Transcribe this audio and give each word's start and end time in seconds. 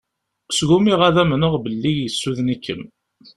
Sgumiɣ 0.57 0.99
ad 1.07 1.15
amneɣ 1.23 1.53
belli 1.63 1.91
yessuden-ikem. 1.93 2.81